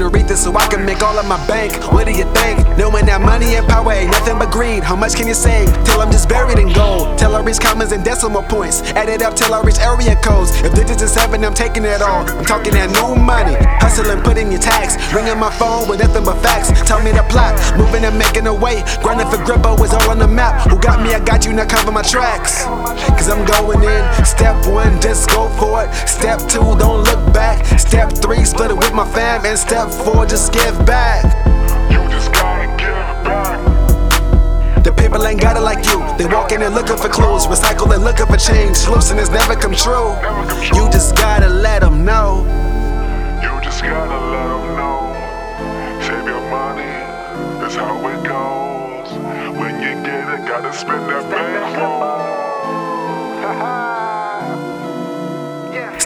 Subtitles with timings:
[0.00, 1.72] Aretha so I can make all of my bank.
[1.92, 2.60] What do you think?
[2.78, 4.82] Knowing that money and power ain't nothing but greed.
[4.82, 5.68] How much can you save?
[5.84, 7.18] Till I'm just buried in gold.
[7.18, 8.82] Till I reach commas and decimal points.
[8.92, 10.50] Add it up till I reach area codes.
[10.62, 12.24] If digits is seven, I'm taking it all.
[12.24, 13.56] I'm talking that new money.
[13.80, 14.96] Hustling, putting your tax.
[15.12, 16.70] Ringing my phone with nothing but facts.
[16.88, 17.58] Tell me the plot.
[17.76, 18.82] Moving and making a way.
[19.02, 20.68] Grinding for Grippo is all on the map.
[20.70, 21.14] Who got me?
[21.14, 21.52] I got you.
[21.52, 22.64] Now cover my tracks.
[23.18, 24.24] Cause I'm going in.
[24.24, 25.92] Step one, just go for it.
[26.08, 27.01] Step two, don't
[28.92, 29.44] with my fam.
[29.44, 31.24] And step four, just give back.
[31.90, 33.58] You just gotta give back.
[34.84, 35.98] The people ain't got it like you.
[36.18, 38.76] They walk in and looking for clues, recycle and looking for change.
[38.76, 40.12] Solution has never come true.
[40.76, 42.44] You just gotta let them know.
[43.42, 45.14] You just gotta let them know.
[46.02, 46.92] Save your money,
[47.60, 49.10] that's how it goes.
[49.56, 52.18] When you get it, gotta spend that bankroll.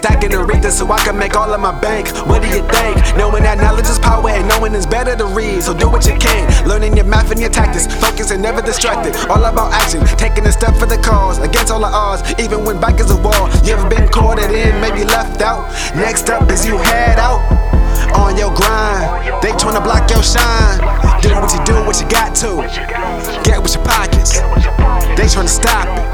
[0.07, 2.07] Stacking Aretha so I can make all of my bank.
[2.31, 2.95] What do you think?
[3.19, 5.65] Knowing that knowledge is power and knowing it's better to read.
[5.65, 6.47] So do what you can.
[6.62, 7.91] Learning your math and your tactics.
[7.91, 9.17] Focus and never distracted.
[9.27, 10.07] All about action.
[10.15, 11.43] Taking a step for the cause.
[11.43, 12.23] Against all the odds.
[12.39, 13.51] Even when back is a wall.
[13.67, 15.67] You ever been caught in, maybe left out.
[15.97, 17.43] Next up is you head out.
[18.15, 19.11] On your grind.
[19.43, 20.87] They tryna block your shine.
[21.19, 22.62] Do what you do, what you got to.
[23.43, 24.39] Get with your pockets.
[25.19, 26.06] They tryna stop it.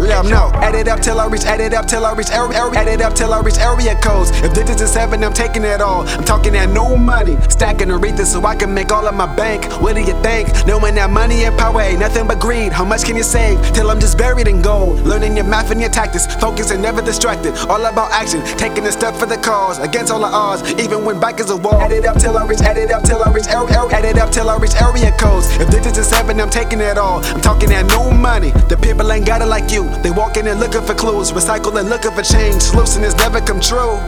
[0.00, 0.50] Let them know.
[0.54, 2.80] Add it up till I reach, add it up till I reach area, area.
[2.80, 4.30] Add it up till I reach area codes.
[4.40, 6.08] If digits is seven, I'm taking it all.
[6.08, 7.36] I'm talking that new money.
[7.50, 9.66] Stacking Aretha so I can make all of my bank.
[9.82, 10.48] What do you think?
[10.66, 12.72] Knowing that money and power ain't nothing but greed.
[12.72, 13.60] How much can you save?
[13.74, 15.00] Till I'm just buried in gold.
[15.20, 16.24] Learning your math and your tactics.
[16.36, 17.54] Focus and never distracted.
[17.68, 18.40] All about action.
[18.56, 19.78] Taking a step for the cause.
[19.78, 20.62] Against all the odds.
[20.80, 21.78] Even when back is a wall.
[21.78, 23.46] Add it up till I reach, add it up till I reach.
[23.46, 25.46] Add it up till I reach area codes.
[25.60, 27.22] If digits is seven, I'm taking it all.
[27.22, 28.50] I'm talking that new money.
[28.70, 29.90] The people ain't got it like you.
[30.02, 32.62] They walking and looking for clues, recycle and looking for change.
[32.62, 34.00] Solution never come true.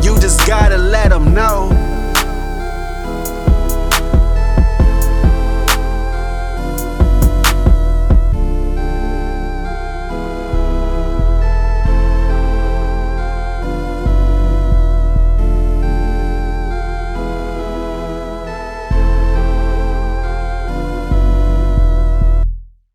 [0.00, 1.93] You just gotta let them know.